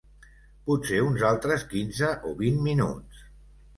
Potser 0.69 1.01
uns 1.09 1.25
altres 1.31 1.65
quinze 1.73 2.09
o 2.31 2.33
vint 2.43 2.61
minuts. 2.71 3.21